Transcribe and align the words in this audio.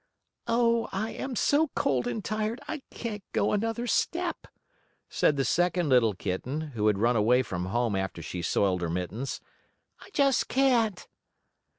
"Oh, 0.47 0.89
I 0.91 1.11
am 1.11 1.35
so 1.35 1.67
cold 1.75 2.07
and 2.07 2.25
tired 2.25 2.59
I 2.67 2.81
can't 2.89 3.21
go 3.33 3.51
another 3.51 3.85
step," 3.85 4.47
said 5.09 5.37
the 5.37 5.45
second 5.45 5.89
little 5.89 6.15
kitten, 6.15 6.71
who 6.71 6.87
had 6.87 6.97
run 6.97 7.15
away 7.15 7.43
from 7.43 7.65
home 7.67 7.95
after 7.95 8.23
she 8.23 8.41
soiled 8.41 8.81
her 8.81 8.89
mittens. 8.89 9.41
"I 9.99 10.09
just 10.11 10.47
can't." 10.47 11.07